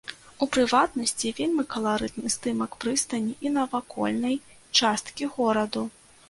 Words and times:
У 0.43 0.45
прыватнасці, 0.55 1.27
вельмі 1.39 1.65
каларытны 1.73 2.31
здымак 2.37 2.71
прыстані 2.85 3.37
і 3.49 3.53
навакольнай 3.59 4.35
часткі 4.81 5.31
гораду. 5.37 5.87